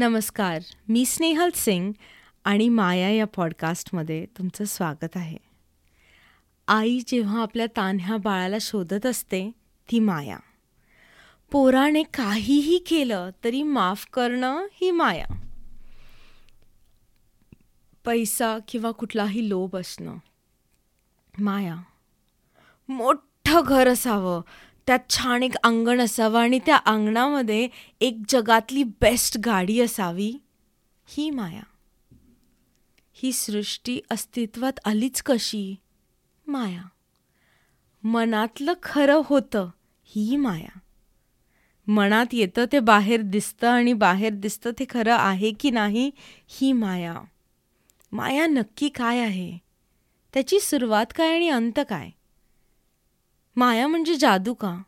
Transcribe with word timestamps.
नमस्कार 0.00 0.62
मी 0.88 1.06
स्नेहल 1.06 1.50
सिंग 1.54 1.92
आणि 2.44 2.68
माया 2.68 3.10
या 3.10 3.24
पॉडकास्टमध्ये 3.26 4.26
तुमचं 4.38 4.64
स्वागत 4.64 5.08
आहे. 5.14 5.36
आई 6.68 7.00
जेव्हा 7.06 7.42
आपल्या 7.42 7.66
तान्ह्या 7.66 8.16
बाळाला 8.16 8.56
शोधत 8.60 9.06
असते 9.06 9.50
ती 9.90 9.98
माया. 9.98 10.36
पोराने 11.50 12.02
काहीही 12.02 12.78
केलं 12.78 13.30
तरी 13.44 13.62
माफ 13.62 14.06
करणं 14.12 14.66
ही 14.72 14.90
माया. 14.90 15.26
पैसा 18.04 18.58
किंवा 18.68 18.90
कुठलाही 18.90 19.48
लोभ 19.48 19.76
असणं. 19.76 20.16
माया. 21.38 21.76
मोठं 22.88 23.60
घर 23.66 23.88
असावं 23.88 24.42
त्यात 24.90 25.10
छान 25.10 25.42
एक 25.42 25.54
अंगण 25.56 26.00
असावं 26.00 26.40
आणि 26.40 26.58
त्या 26.66 26.76
अंगणामध्ये 26.76 27.68
एक 28.00 28.18
जगातली 28.28 28.82
बेस्ट 28.82 29.38
गाडी 29.44 29.80
असावी 29.80 30.38
ही 31.06 31.30
माया. 31.30 31.62
ही 33.12 33.32
सृष्टी 33.32 34.00
अस्तित्वात 34.10 34.72
आलीच 34.84 35.22
कशी? 35.22 35.74
माया. 36.46 36.82
मनातलं 38.02 38.72
खरं 38.82 39.20
होतं 39.24 39.68
ही 40.04 40.36
माया. 40.36 40.78
मनात 41.86 42.26
येतं 42.32 42.64
ते 42.72 42.78
बाहेर 42.78 43.20
दिसतं 43.20 43.68
आणि 43.68 43.92
बाहेर 43.92 44.32
दिसतं 44.32 44.70
ते 44.78 44.84
खरं 44.90 45.14
आहे 45.14 45.52
की 45.52 45.70
नाही 45.70 46.10
ही 46.48 46.72
माया. 46.72 47.14
माया 48.12 48.46
नक्की 48.46 48.88
काय 48.88 49.18
आहे? 49.18 49.58
त्याची 50.34 50.60
सुरुवात 50.60 51.06
काय 51.16 51.34
आणि 51.34 51.48
अंत 51.48 51.80
काय? 51.88 52.10
माया 53.56 53.86
म्हणजे 53.86 54.14
जादू 54.14 54.54
का? 54.54 54.82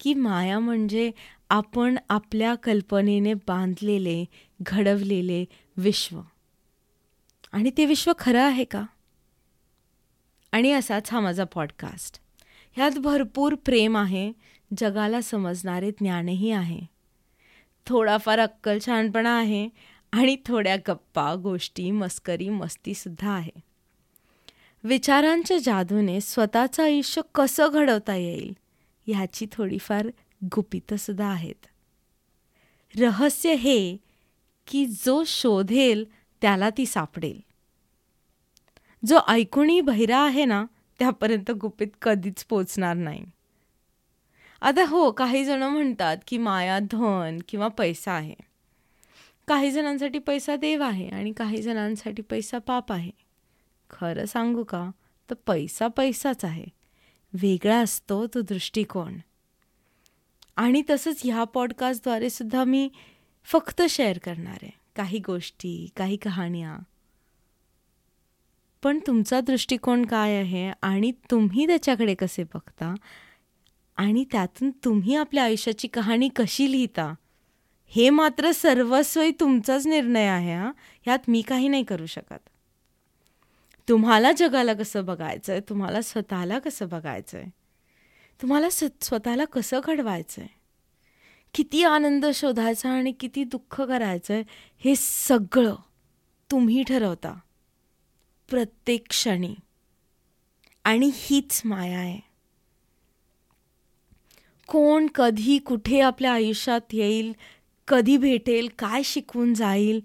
की 0.00 0.14
माया 0.14 0.58
म्हणजे 0.58 1.10
आपण 1.50 1.98
आपल्या 2.08 2.54
कल्पनेने 2.54 3.34
बांधलेले 3.34 4.24
घडवलेले 4.62 5.44
विश्व. 5.76 6.20
आणि 7.52 7.70
ते 7.76 7.84
विश्व 7.84 8.12
खरं 8.18 8.42
आहे 8.42 8.64
का? 8.64 8.82
आणि 10.52 10.72
असाच 10.72 11.12
हा 11.12 11.20
माझा 11.20 11.44
पॉडकास्ट 11.44 12.20
ह्यात 12.76 12.90
भरपूर 12.90 13.54
प्रेम 13.54 13.96
आहे 13.96 14.32
जगाला 14.78 15.20
समजणारे 15.20 15.90
ज्ञानही 15.90 16.50
आहे. 16.50 16.80
थोडाफार 17.86 18.38
अक्कल 18.38 18.78
छानपणा 18.86 19.38
आहे 19.38 19.68
आणि 20.12 20.36
थोड्या 20.46 20.76
गप्पा 20.76 21.34
गोष्टी 21.34 21.90
मस्करी 21.90 22.48
मस्तीसुद्धा 22.48 23.30
आहे. 23.30 23.60
विचारांच्या 24.84 25.58
जादूने 25.58 26.20
स्वतःचं 26.20 26.84
आयुष्य 26.84 27.22
कसं 27.34 27.68
घडवता 27.72 28.16
येईल? 28.16 28.56
ह्याची 29.12 29.46
थोडीफार 29.52 30.08
गुपितंसुद्धा 30.44 31.26
आहेत. 31.26 31.66
रहस्य 33.00 33.54
हे 33.54 33.96
की 34.66 34.86
जो 34.86 35.22
शोधेल 35.26 36.04
त्याला 36.42 36.70
ती 36.70 36.86
सापडेल. 36.86 37.40
जो 39.06 39.18
ऐकूनही 39.28 39.80
बहिरा 39.80 40.18
आहे 40.18 40.44
ना 40.44 40.64
त्यापर्यंत 40.98 41.50
गुपित 41.50 41.88
कधीच 42.02 42.44
पोचणार 42.44 42.96
नाही. 42.96 43.24
आता 44.60 44.86
हो 44.86 45.12
काही 45.12 45.44
जण 45.44 45.62
म्हणतात 45.62 46.16
की 46.26 46.38
माया 46.38 46.78
धन 46.78 47.38
किंवा 47.48 47.68
पैसा 47.68 48.12
आहे. 48.12 48.34
काही 49.48 49.70
जणांसाठी 49.70 50.18
पैसा 50.18 50.56
देव 50.56 50.82
आहे 50.82 51.08
आणि 51.08 51.32
काही 51.32 51.62
जणांसाठी 51.62 52.22
पैसा 52.22 52.58
पाप 52.58 52.92
आहे. 52.92 53.10
खरं 53.90 54.24
सांगू 54.24 54.64
का? 54.64 54.90
तर 55.30 55.34
पैसा 55.46 55.88
पैसाच 55.88 56.44
आहे. 56.44 56.64
वेगळा 57.32 57.76
असतो 57.76 58.26
तो 58.26 58.40
दृष्टिकोन. 58.40 59.18
आणि 60.56 60.82
तसंच 60.90 61.20
ह्या 61.24 61.44
पॉडकास्टद्वारे 61.44 62.30
सुद्धा 62.30 62.64
मी 62.64 62.88
फक्त 63.44 63.82
शेअर 63.90 64.18
करणार 64.18 64.58
आहे. 64.62 64.70
काही 64.96 65.18
गोष्टी 65.18 65.88
काही 65.96 66.16
कहाण्या. 66.16 66.78
पण 68.82 68.98
तुमचा 69.06 69.40
दृष्टिकोन 69.40 70.06
काय 70.06 70.36
आहे 70.36 70.72
आणि 70.82 71.12
तुम्ही 71.30 71.66
त्याच्याकडे 71.66 72.14
कसे 72.14 72.44
बघता? 72.44 72.94
आणि 73.96 74.24
त्यातून 74.32 74.70
तुम्ही 74.70 75.16
आपल्या 75.16 75.44
आयुष्याची 75.44 75.88
कहाणी 75.88 76.28
कशी 76.36 76.72
लिहिता? 76.72 77.14
हे 77.86 78.10
मात्र 78.10 78.50
सर्वस्वी 78.50 79.30
तुमचाच 79.30 79.86
निर्णय 79.86 80.26
आहे 80.26 80.56
हा. 80.56 80.72
ह्यात 81.02 81.18
मी 81.28 81.42
काही 81.42 81.68
नाही 81.68 81.84
करू 81.84 82.06
शकत. 82.06 82.49
तुम्हाला 83.90 84.32
जगाला 84.32 84.74
कसं 84.74 85.04
बघायचं 85.04 85.52
आहे 85.52 85.60
तुम्हाला 85.68 86.02
स्वतःला 86.02 86.58
कसं 86.58 86.88
बघायचं 86.88 87.38
आहे 87.38 87.50
तुम्हाला 88.42 88.70
स 88.70 88.84
स्वतःला 89.02 89.44
कसं 89.44 89.80
घडवायचं 89.84 90.42
आहे 90.42 90.60
किती 91.54 91.84
आनंद 91.84 92.26
शोधायचा 92.34 92.90
आणि 92.90 93.12
किती 93.12 93.44
दुःख 93.44 93.80
करायचं 93.80 94.34
आहे 94.34 94.42
हे 94.78 94.94
सगळं 94.96 95.74
तुम्ही 96.50 96.82
ठरवता. 96.82 97.34
प्रत्येक 98.50 99.08
क्षणी. 99.08 99.54
आणि 100.84 101.10
हीच 101.14 101.62
माया 101.64 101.98
आहे. 101.98 102.20
कोण 104.68 105.06
कधी 105.06 105.58
कुठे 105.58 106.00
आपल्या 106.00 106.32
आयुष्यात 106.32 106.80
येईल? 106.92 107.32
कधी 107.88 108.16
भेटेल? 108.16 108.68
काय 108.78 109.02
शिकवून 109.02 109.54
जाईल? 109.54 110.00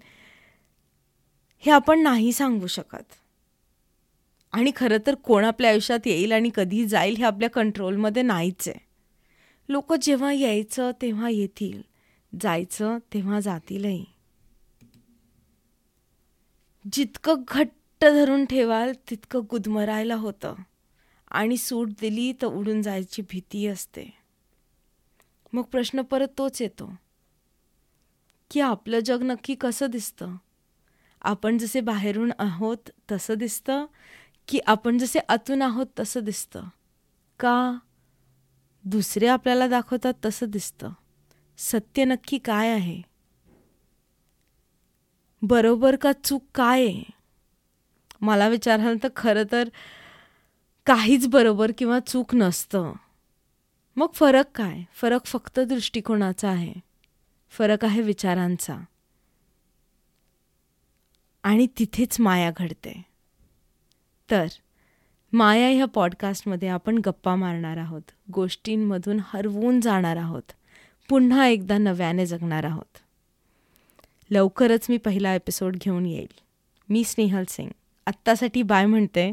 हे 1.58 1.70
आपण 1.70 2.00
नाही 2.00 2.32
सांगू 2.32 2.66
शकत. 2.66 3.04
आणि 4.52 4.72
खरं 4.76 4.96
तर 5.06 5.14
कोण 5.14 5.44
आपल्या 5.44 5.70
आयुष्यात 5.70 6.06
येईल 6.06 6.32
आणि 6.32 6.50
कधी 6.54 6.86
जाईल 6.86 7.16
हे 7.16 7.24
आपल्या 7.24 7.50
कंट्रोलमध्ये 7.50 8.22
नाहीच 8.22 8.68
आहे. 8.68 8.86
लोक 9.68 9.92
जेव्हा 9.92 10.32
यायचं 10.32 10.90
तेव्हा 11.02 11.28
येतील. 11.30 11.82
जायचं 12.40 12.98
तेव्हा 13.14 13.40
जातीलही. 13.40 14.04
जितकं 16.92 17.34
घट्ट 17.48 18.04
धरून 18.04 18.44
ठेवाल 18.44 18.92
तितकं 19.10 19.40
गुदमरायला 19.50 20.14
होतं. 20.14 20.54
आणि 21.30 21.56
सूट 21.56 21.88
दिली 22.00 22.32
तर 22.32 22.46
उडून 22.46 22.82
जायची 22.82 23.22
भीती 23.22 23.66
असते. 23.66 24.12
मग 25.52 25.62
प्रश्न 25.62 26.02
परत 26.02 26.28
तोच 26.38 26.62
येतो. 26.62 26.92
की 28.50 28.60
आपलं 28.60 28.98
जग 28.98 29.22
नक्की 29.22 29.54
कसं 29.54 29.86
दिसतं? 29.90 30.36
आपण 31.22 31.58
जसे 31.58 31.80
बाहेरून 31.80 32.30
आहोत 32.38 32.90
तसं 33.12 33.34
दिसतं. 33.34 33.86
की 34.48 34.58
आपण 34.66 34.98
जसे 34.98 35.18
आतून 35.28 35.62
आहोत 35.62 35.86
तसं 35.98 36.24
दिसतं. 36.24 36.64
का? 37.40 37.78
दुसरे 38.84 39.26
आपल्याला 39.26 39.68
दाखवतात 39.68 40.14
तसं 40.24 40.46
दिसतं. 40.48 40.90
सत्य 41.58 42.04
नक्की 42.04 42.38
काय 42.38 42.72
आहे? 42.72 43.02
बरोबर 45.42 45.96
का 45.96 46.12
चूक 46.24 46.44
काय 46.54 46.86
आहे? 46.86 47.02
मला 48.20 48.48
विचाराल 48.48 48.96
तर 49.02 49.08
खरं 49.16 49.42
तर 49.52 49.68
काहीच 50.86 51.28
बरोबर 51.28 51.72
किंवा 51.78 51.98
चूक 52.00 52.34
नसतं. 52.34 52.92
मग 53.96 54.06
फरक 54.14 54.44
काय? 54.54 54.82
फरक 54.92 55.24
फक्त 55.24 55.60
दृष्टिकोनाचा 55.60 56.48
आहे. 56.50 56.74
फरक 57.50 57.84
आहे 57.84 58.02
विचारांचा. 58.02 58.78
आणि 61.42 61.66
तिथेच 61.78 62.20
माया 62.20 62.50
घडते. 62.56 63.15
तर 64.30 64.46
माया 65.32 65.68
ह्या 65.68 65.84
पॉडकास्टमध्ये 65.84 66.68
आपण 66.68 66.98
गप्पा 66.98 67.34
मारणार 67.34 67.76
आहोत. 67.76 68.02
गोष्टींमधून 68.32 69.18
हरवून 69.24 69.80
जाणार 69.80 70.16
आहोत. 70.16 70.52
पुन्हा 71.08 71.46
एकदा 71.46 71.78
नव्याने 71.78 72.26
जगणार 72.26 72.64
आहोत. 72.64 72.98
लवकरच 74.30 74.86
मी 74.88 74.96
पहिला 74.96 75.34
एपिसोड 75.34 75.76
घेऊन 75.76 76.06
येईल. 76.06 76.40
मी 76.88 77.04
स्नेहल 77.04 77.44
सिंग. 77.48 77.70
आत्तासाठी 78.06 78.62
बाय 78.62 78.86
म्हणते 78.86 79.32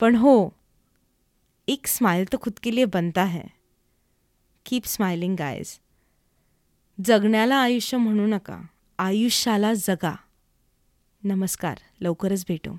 पण 0.00 0.16
हो 0.16 0.48
एक 1.68 1.86
स्माइल 1.86 2.24
तर 2.32 2.36
खुद 2.40 2.52
के 2.62 2.74
लिए 2.74 2.84
बनता 2.84 3.24
है. 3.24 3.42
कीप 4.66 4.82
स्माइलिंग 4.86 5.36
गायज 5.38 5.78
जगण्याला 7.04 7.56
आयुष्य 7.56 7.96
म्हणू 7.96 8.26
नका. 8.26 8.60
आयुष्याला 8.98 9.74
जगा. 9.74 10.16
नमस्कार. 11.24 11.78
लवकरच 12.00 12.44
भेटू. 12.48 12.76